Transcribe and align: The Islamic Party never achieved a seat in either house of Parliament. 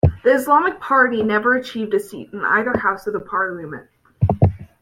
The 0.23 0.31
Islamic 0.33 0.79
Party 0.79 1.21
never 1.21 1.53
achieved 1.53 1.93
a 1.93 1.99
seat 1.99 2.33
in 2.33 2.43
either 2.43 2.75
house 2.75 3.05
of 3.05 3.13
Parliament. 3.27 3.87